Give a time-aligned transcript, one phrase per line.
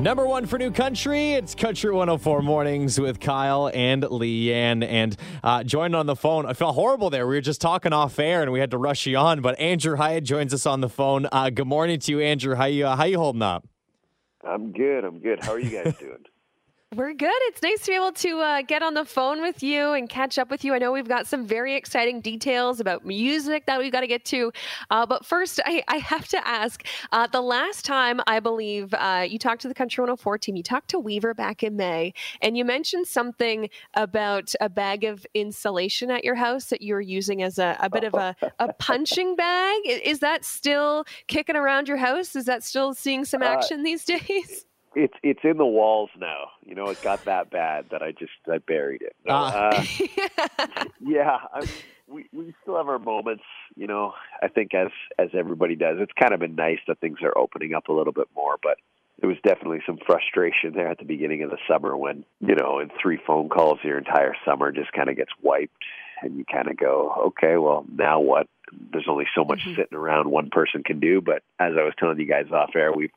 [0.00, 4.86] Number one for New Country, it's Country 104 Mornings with Kyle and Leanne.
[4.86, 7.26] And uh, joined on the phone, I felt horrible there.
[7.26, 9.40] We were just talking off air and we had to rush you on.
[9.40, 11.26] But Andrew Hyatt joins us on the phone.
[11.32, 12.54] Uh, good morning to you, Andrew.
[12.54, 13.66] How you, uh, how you holding up?
[14.44, 15.02] I'm good.
[15.02, 15.42] I'm good.
[15.42, 16.24] How are you guys doing?
[16.96, 17.28] We're good.
[17.42, 20.38] It's nice to be able to uh, get on the phone with you and catch
[20.38, 20.72] up with you.
[20.72, 24.24] I know we've got some very exciting details about music that we've got to get
[24.26, 24.50] to.
[24.88, 29.26] Uh, but first, I, I, have to ask uh, the last time I believe uh,
[29.28, 32.56] you talked to the Country 104 team, you talked to Weaver back in May, and
[32.56, 37.42] you mentioned something about a bag of insulation at your house that you were using
[37.42, 39.82] as a, a bit of a, a, punching bag.
[39.84, 42.34] Is that still kicking around your house?
[42.34, 44.64] Is that still seeing some uh, action these days?
[44.96, 46.48] It's it's in the walls now.
[46.64, 49.14] You know, it got that bad that I just I buried it.
[49.26, 49.84] No, uh.
[50.58, 51.66] Uh, yeah, I,
[52.08, 53.44] we we still have our moments.
[53.76, 57.18] You know, I think as as everybody does, it's kind of been nice that things
[57.22, 58.78] are opening up a little bit more, but.
[59.18, 62.80] There was definitely some frustration there at the beginning of the summer when, you know,
[62.80, 65.72] in three phone calls, your entire summer just kind of gets wiped
[66.20, 68.46] and you kind of go, okay, well, now what?
[68.92, 69.74] There's only so much mm-hmm.
[69.74, 71.22] sitting around one person can do.
[71.22, 73.10] But as I was telling you guys off air, we've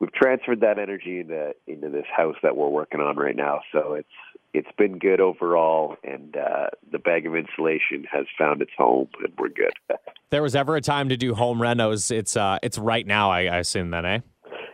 [0.00, 3.60] we've transferred that energy into into this house that we're working on right now.
[3.72, 4.08] So it's
[4.54, 9.32] it's been good overall, and uh, the bag of insulation has found its home, and
[9.38, 9.72] we're good.
[10.30, 12.10] there was ever a time to do home renos.
[12.10, 13.90] It's uh, it's right now, I, I assume.
[13.90, 14.20] Then, eh?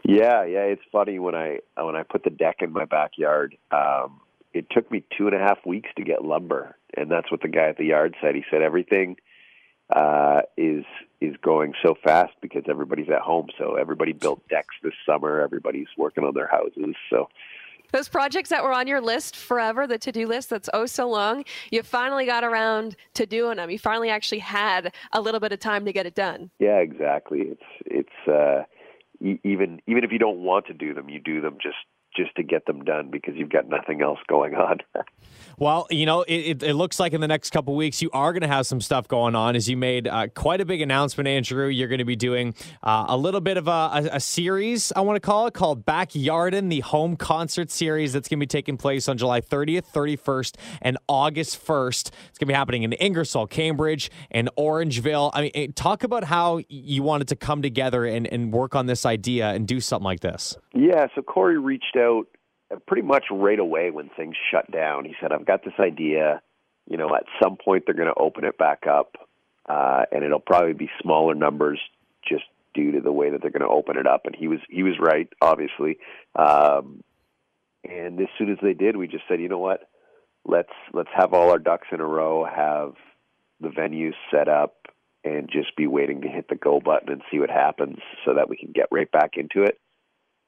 [0.04, 0.64] Yeah, yeah.
[0.64, 3.56] It's funny when I when I put the deck in my backyard.
[3.70, 4.20] Um,
[4.52, 7.48] it took me two and a half weeks to get lumber, and that's what the
[7.48, 8.36] guy at the yard said.
[8.36, 9.16] He said everything
[9.90, 10.84] uh, is
[11.20, 13.46] is going so fast because everybody's at home.
[13.58, 15.40] So everybody built decks this summer.
[15.40, 16.94] Everybody's working on their houses.
[17.10, 17.28] So
[17.92, 21.44] those projects that were on your list forever, the to-do list that's oh so long,
[21.70, 23.70] you finally got around to doing them.
[23.70, 26.50] You finally actually had a little bit of time to get it done.
[26.58, 27.42] Yeah, exactly.
[27.42, 28.64] It's it's uh,
[29.20, 31.76] even even if you don't want to do them, you do them just
[32.14, 34.78] just to get them done because you've got nothing else going on.
[35.58, 38.42] well, you know, it, it, looks like in the next couple weeks you are going
[38.42, 39.56] to have some stuff going on.
[39.56, 43.06] As you made uh, quite a big announcement, Andrew, you're going to be doing uh,
[43.08, 46.70] a little bit of a, a, a, series, I want to call it, called Backyardin,
[46.70, 50.98] the home concert series that's going to be taking place on July 30th, 31st, and
[51.08, 52.08] August 1st.
[52.08, 55.30] It's going to be happening in Ingersoll, Cambridge, and Orangeville.
[55.34, 58.86] I mean, eh, talk about how you wanted to come together and, and work on
[58.86, 60.56] this idea and do something like this.
[60.72, 62.03] Yeah, so Corey reached out
[62.70, 65.04] uh, pretty much right away when things shut down.
[65.04, 66.42] He said, "I've got this idea.
[66.88, 69.16] You know, at some point they're going to open it back up,
[69.68, 71.80] uh, and it'll probably be smaller numbers
[72.26, 72.44] just
[72.74, 74.82] due to the way that they're going to open it up." And he was he
[74.82, 75.98] was right, obviously.
[76.36, 77.02] Um,
[77.88, 79.88] and as soon as they did, we just said, "You know what?
[80.44, 82.44] Let's let's have all our ducks in a row.
[82.44, 82.94] Have
[83.60, 84.74] the venue set up."
[85.26, 88.50] And just be waiting to hit the go button and see what happens, so that
[88.50, 89.80] we can get right back into it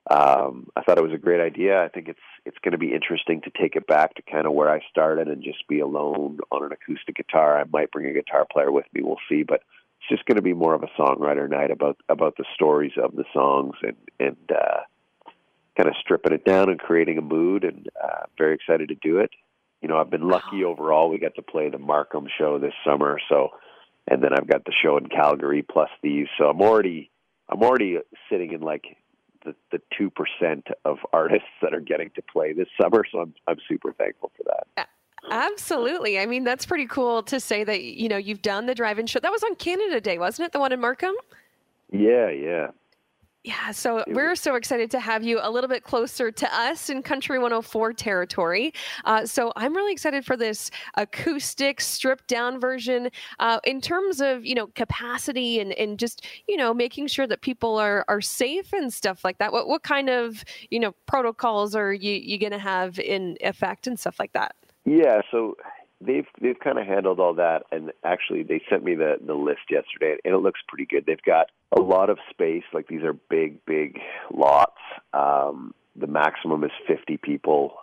[0.09, 1.83] um, I thought it was a great idea.
[1.83, 4.53] I think it's it's going to be interesting to take it back to kind of
[4.53, 7.59] where I started and just be alone on an acoustic guitar.
[7.59, 9.03] I might bring a guitar player with me.
[9.03, 9.63] We'll see, but
[9.99, 13.17] it's just going to be more of a songwriter night about about the stories of
[13.17, 14.81] the songs and and uh,
[15.77, 17.65] kind of stripping it down and creating a mood.
[17.65, 19.31] And uh, very excited to do it.
[19.83, 21.11] You know, I've been lucky overall.
[21.11, 23.51] We got to play the Markham show this summer, so
[24.07, 26.29] and then I've got the show in Calgary plus these.
[26.39, 27.11] So I'm already
[27.49, 27.99] I'm already
[28.31, 28.85] sitting in like
[29.47, 33.05] the the two percent of artists that are getting to play this summer.
[33.11, 34.89] So I'm I'm super thankful for that.
[35.31, 36.19] Absolutely.
[36.19, 39.21] I mean, that's pretty cool to say that you know you've done the drive-in show.
[39.21, 40.53] That was on Canada Day, wasn't it?
[40.53, 41.15] The one in Markham.
[41.91, 42.69] Yeah, yeah.
[43.47, 47.01] Yeah, so we're so excited to have you a little bit closer to us in
[47.01, 48.75] Country 104 territory.
[49.05, 53.09] Uh, so I'm really excited for this acoustic, stripped down version.
[53.39, 57.41] Uh, in terms of you know capacity and, and just you know making sure that
[57.41, 59.53] people are are safe and stuff like that.
[59.53, 63.87] What what kind of you know protocols are you you going to have in effect
[63.87, 64.57] and stuff like that?
[64.85, 65.57] Yeah, so
[66.01, 69.71] they've they've kind of handled all that, and actually they sent me the the list
[69.71, 71.05] yesterday, and it looks pretty good.
[71.07, 72.65] They've got a lot of space.
[72.73, 73.99] Like these are big, big
[74.33, 74.81] lots.
[75.13, 77.75] Um, the maximum is 50 people,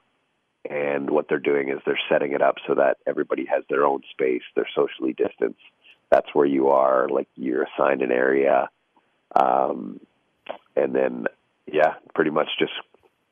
[0.70, 4.02] and what they're doing is they're setting it up so that everybody has their own
[4.12, 4.44] space.
[4.56, 5.60] They're socially distanced.
[6.12, 7.10] That's where you are.
[7.10, 8.70] Like you're assigned an area,
[9.36, 10.00] um,
[10.76, 11.26] and then
[11.72, 12.74] yeah, pretty much just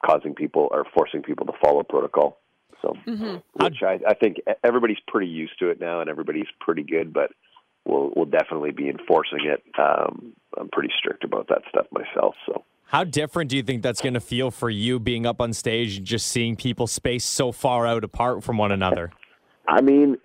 [0.03, 2.40] causing people or forcing people to follow protocol.
[2.81, 3.63] So, mm-hmm.
[3.63, 7.31] which I, I think everybody's pretty used to it now, and everybody's pretty good, but
[7.85, 9.63] we'll we'll definitely be enforcing it.
[9.79, 12.35] Um, I'm pretty strict about that stuff myself.
[12.45, 12.63] So.
[12.85, 15.95] How different do you think that's going to feel for you being up on stage
[15.95, 19.11] and just seeing people spaced so far out apart from one another?
[19.65, 20.17] I mean,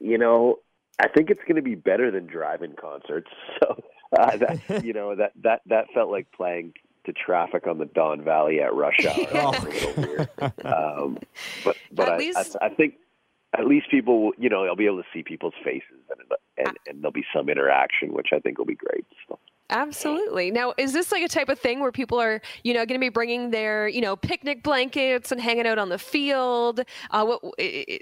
[0.00, 0.58] you know,
[1.00, 3.30] I think it's going to be better than drive-in concerts.
[3.60, 3.82] So,
[4.18, 6.72] uh, that you know that that that felt like playing
[7.12, 9.26] to traffic on the Don Valley at rush hour.
[9.32, 9.52] Oh.
[9.52, 10.28] That's a little weird.
[10.64, 11.18] Um,
[11.64, 12.94] but but I, least- I, I think
[13.56, 16.20] at least people, will- you know, I'll be able to see people's faces and
[16.58, 19.06] and, and there'll be some interaction, which I think will be great.
[19.28, 19.38] So.
[19.70, 20.50] Absolutely.
[20.50, 23.04] Now, is this like a type of thing where people are, you know, going to
[23.04, 26.80] be bringing their, you know, picnic blankets and hanging out on the field,
[27.12, 27.42] uh, what,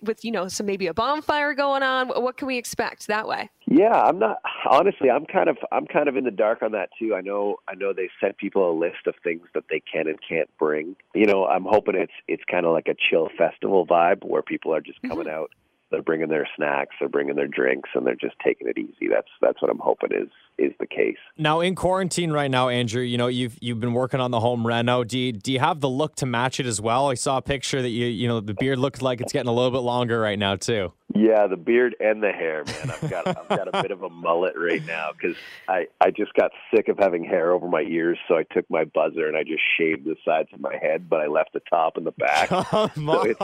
[0.02, 2.08] with, you know, some maybe a bonfire going on?
[2.08, 3.50] What can we expect that way?
[3.70, 4.38] Yeah, I'm not
[4.68, 5.10] honestly.
[5.10, 7.14] I'm kind of I'm kind of in the dark on that too.
[7.14, 10.18] I know I know they sent people a list of things that they can and
[10.26, 10.96] can't bring.
[11.14, 14.74] You know, I'm hoping it's it's kind of like a chill festival vibe where people
[14.74, 15.10] are just mm-hmm.
[15.10, 15.50] coming out.
[15.90, 19.08] They're bringing their snacks, they're bringing their drinks, and they're just taking it easy.
[19.10, 21.16] That's that's what I'm hoping is is the case.
[21.36, 24.66] Now in quarantine right now, Andrew, you know you've you've been working on the home
[24.66, 25.04] reno.
[25.04, 27.08] Do you, do you have the look to match it as well?
[27.10, 29.52] I saw a picture that you you know the beard looked like it's getting a
[29.52, 30.92] little bit longer right now too.
[31.14, 32.90] Yeah, the beard and the hair, man.
[32.90, 35.36] I've got I've got a bit of a mullet right now because
[35.68, 38.84] I I just got sick of having hair over my ears, so I took my
[38.84, 41.96] buzzer and I just shaved the sides of my head, but I left the top
[41.96, 42.48] and the back.
[42.48, 43.28] Come So on.
[43.30, 43.40] it's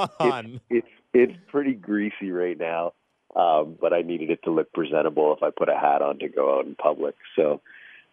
[0.68, 0.88] it's it's
[1.48, 2.92] pretty greasy right now,
[3.36, 6.28] um, but I needed it to look presentable if I put a hat on to
[6.28, 7.14] go out in public.
[7.36, 7.60] So,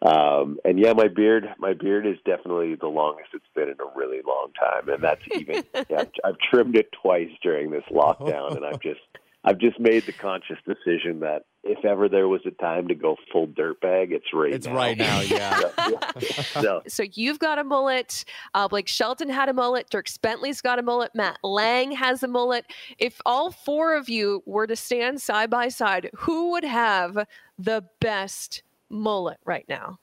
[0.02, 3.98] um, and yeah, my beard my beard is definitely the longest it's been in a
[3.98, 8.56] really long time, and that's even yeah, I've, I've trimmed it twice during this lockdown,
[8.56, 9.02] and I've just
[9.44, 13.16] I've just made the conscious decision that if ever there was a time to go
[13.32, 14.76] full dirtbag, it's right It's now.
[14.76, 15.60] right now, yeah.
[15.60, 16.42] So, yeah.
[16.62, 18.24] So, So you've got a mullet.
[18.54, 19.90] Uh, Blake Shelton had a mullet.
[19.90, 21.12] Dierks Bentley's got a mullet.
[21.16, 22.66] Matt Lang has a mullet.
[23.00, 27.26] If all four of you were to stand side by side, who would have
[27.58, 29.98] the best mullet right now?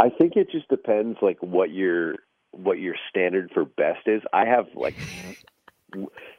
[0.00, 2.16] I think it just depends like what your
[2.50, 4.22] what your standard for best is.
[4.32, 5.36] I have like w-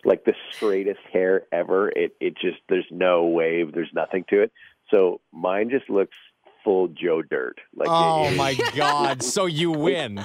[0.04, 1.90] like the straightest hair ever.
[1.90, 4.52] It it just there's no wave, there's nothing to it.
[4.94, 6.16] So mine just looks
[6.64, 7.60] full Joe Dirt.
[7.76, 9.22] Like Oh it- my God!
[9.24, 10.24] So you win.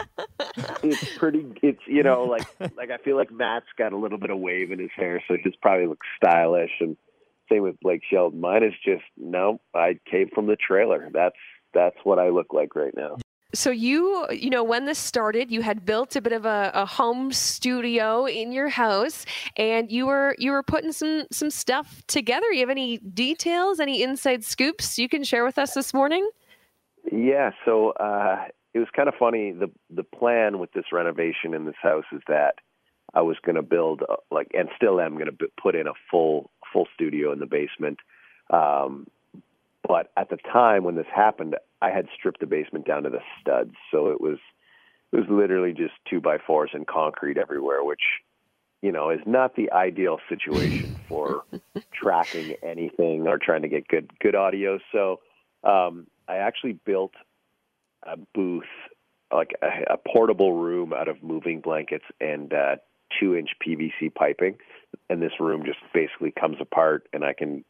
[0.82, 2.46] it's pretty it's you know like
[2.76, 5.36] like I feel like Matt's got a little bit of wave in his hair, so
[5.42, 6.96] his probably looks stylish and
[7.50, 8.40] same with Blake Shelton.
[8.40, 11.10] Mine is just no, I came from the trailer.
[11.12, 11.34] That's
[11.74, 13.16] that's what I look like right now.
[13.52, 16.86] So you, you know, when this started, you had built a bit of a, a
[16.86, 19.26] home studio in your house,
[19.56, 22.50] and you were you were putting some some stuff together.
[22.52, 26.28] You have any details, any inside scoops you can share with us this morning?
[27.10, 29.52] Yeah, so uh, it was kind of funny.
[29.52, 32.56] the The plan with this renovation in this house is that
[33.14, 35.92] I was going to build uh, like, and still am going to put in a
[36.10, 37.98] full full studio in the basement.
[38.50, 39.06] Um,
[39.90, 43.18] but at the time when this happened, I had stripped the basement down to the
[43.40, 44.38] studs, so it was
[45.12, 48.04] it was literally just two by fours and concrete everywhere, which
[48.82, 51.42] you know is not the ideal situation for
[51.92, 54.78] tracking anything or trying to get good good audio.
[54.92, 55.18] So
[55.64, 57.14] um, I actually built
[58.04, 58.70] a booth,
[59.34, 62.76] like a, a portable room out of moving blankets and uh,
[63.18, 64.56] two inch PVC piping,
[65.08, 67.64] and this room just basically comes apart, and I can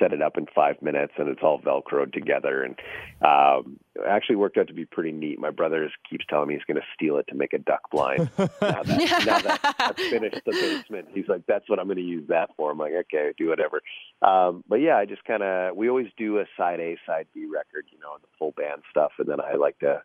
[0.00, 2.74] set it up in five minutes, and it's all velcroed together, and
[3.22, 5.38] um, actually worked out to be pretty neat.
[5.38, 8.30] My brother keeps telling me he's going to steal it to make a duck blind.
[8.38, 8.48] now
[8.82, 12.26] that, now that I've finished the basement, he's like, "That's what I'm going to use
[12.28, 13.80] that for." I'm like, "Okay, do whatever."
[14.22, 17.46] Um, but yeah, I just kind of we always do a side A, side B
[17.46, 20.02] record, you know, the full band stuff, and then I like to.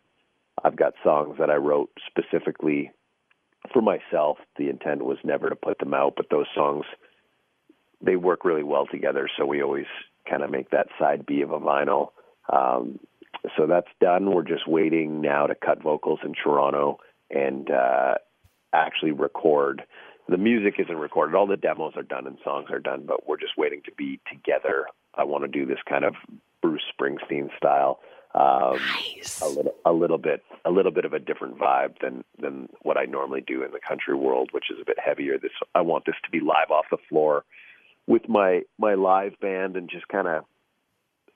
[0.64, 2.90] I've got songs that I wrote specifically
[3.72, 4.38] for myself.
[4.56, 6.86] The intent was never to put them out, but those songs
[8.00, 9.28] they work really well together.
[9.36, 9.86] So we always
[10.28, 12.08] kind of make that side B of a vinyl.
[12.52, 12.98] Um,
[13.56, 14.30] so that's done.
[14.32, 16.98] We're just waiting now to cut vocals in Toronto
[17.30, 18.14] and uh,
[18.72, 19.82] actually record.
[20.28, 21.36] The music isn't recorded.
[21.36, 24.20] All the demos are done and songs are done, but we're just waiting to be
[24.30, 24.86] together.
[25.14, 26.14] I want to do this kind of
[26.60, 28.00] Bruce Springsteen style.
[28.34, 28.78] Um,
[29.16, 29.40] Nice.
[29.40, 32.98] a little, a little bit, a little bit of a different vibe than than what
[32.98, 35.38] I normally do in the country world, which is a bit heavier.
[35.38, 37.44] This I want this to be live off the floor
[38.06, 40.44] with my my live band and just kind of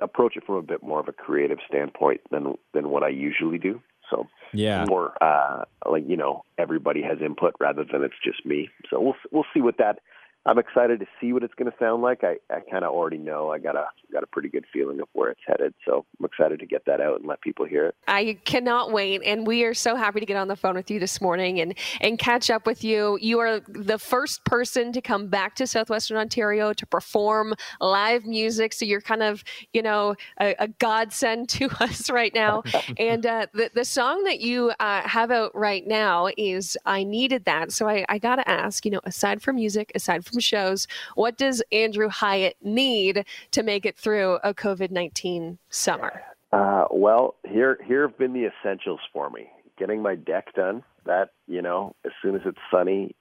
[0.01, 3.59] approach it from a bit more of a creative standpoint than than what I usually
[3.59, 3.81] do.
[4.11, 4.85] So Yeah.
[4.89, 8.69] more uh, like you know everybody has input rather than it's just me.
[8.89, 10.01] So we'll we'll see what that.
[10.47, 12.25] I'm excited to see what it's going to sound like.
[12.25, 13.51] I, I kind of already know.
[13.51, 15.75] I got a got a pretty good feeling of where it's headed.
[15.85, 17.95] So I'm excited to get that out and let people hear it.
[18.09, 20.99] I cannot wait, and we are so happy to get on the phone with you
[20.99, 23.19] this morning and and catch up with you.
[23.21, 28.73] You are the first person to come back to Southwestern Ontario to perform live music,
[28.73, 29.45] so you're kind of
[29.75, 32.63] you know a, a godsend to us right now.
[32.99, 37.45] and uh, the the song that you uh, have out right now is "I Needed
[37.45, 40.87] That." So I, I got to ask, you know, aside from music, aside from shows,
[41.17, 46.23] what does Andrew Hyatt need to make it through a COVID nineteen summer?
[46.53, 50.85] Uh, well, here here have been the essentials for me: getting my deck done.
[51.07, 53.17] That you know, as soon as it's sunny,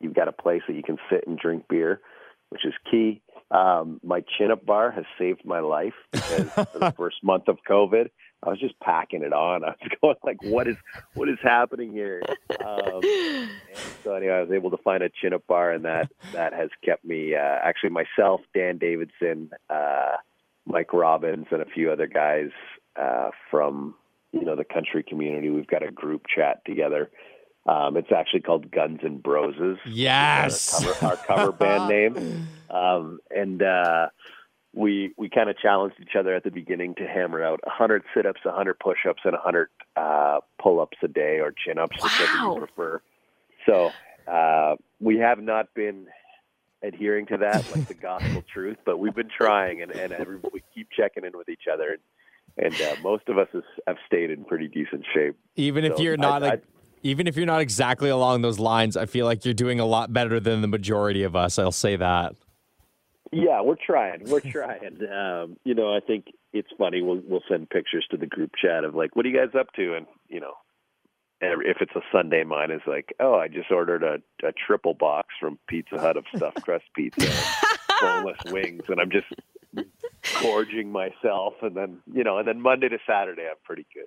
[0.00, 2.00] you've got a place that you can sit and drink beer,
[2.50, 3.20] which is key.
[3.50, 7.58] Um, my chin up bar has saved my life because for the first month of
[7.68, 8.08] COVID,
[8.42, 9.64] I was just packing it on.
[9.64, 10.76] I was going like, "What is
[11.14, 12.22] what is happening here?"
[12.64, 13.00] Um,
[14.04, 16.70] so anyway, I was able to find a chin up bar, and that that has
[16.84, 17.34] kept me.
[17.34, 20.16] Uh, actually, myself, Dan Davidson, uh,
[20.66, 22.50] Mike Robbins, and a few other guys
[23.00, 23.94] uh, from
[24.32, 25.50] you know the country community.
[25.50, 27.10] We've got a group chat together.
[27.66, 29.78] Um, it's actually called Guns and Broses.
[29.86, 34.08] Yes, our cover, our cover band name, um, and uh,
[34.72, 38.40] we we kind of challenged each other at the beginning to hammer out 100 sit-ups,
[38.44, 42.04] 100 push-ups, and 100 uh, pull-ups a day or chin-ups, wow.
[42.04, 43.02] whichever you prefer.
[43.66, 43.90] So
[44.30, 46.06] uh, we have not been
[46.82, 50.62] adhering to that like the gospel truth, but we've been trying, and and every, we
[50.72, 51.90] keep checking in with each other.
[51.90, 52.00] And,
[52.58, 53.48] and uh, most of us
[53.86, 55.36] have stayed in pretty decent shape.
[55.56, 56.64] Even if you're not I- like,
[57.06, 60.12] even if you're not exactly along those lines, I feel like you're doing a lot
[60.12, 61.56] better than the majority of us.
[61.56, 62.34] I'll say that.
[63.32, 64.24] Yeah, we're trying.
[64.26, 64.98] We're trying.
[65.06, 67.02] Um, you know, I think it's funny.
[67.02, 69.72] We'll we'll send pictures to the group chat of like, what are you guys up
[69.74, 69.94] to?
[69.94, 70.54] And you know,
[71.40, 75.28] if it's a Sunday, mine is like, oh, I just ordered a, a triple box
[75.38, 77.30] from Pizza Hut of stuffed crust pizza,
[78.00, 79.26] boneless wings, and I'm just
[80.42, 81.54] gorging myself.
[81.62, 84.06] And then you know, and then Monday to Saturday, I'm pretty good.